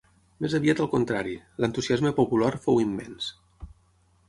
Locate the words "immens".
2.87-3.31